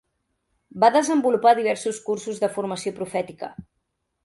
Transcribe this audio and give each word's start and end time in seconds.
Va 0.83 0.89
desenvolupar 0.95 1.51
diversos 1.59 2.01
cursos 2.09 2.41
de 2.45 2.51
formació 2.57 2.97
profètica. 3.03 3.55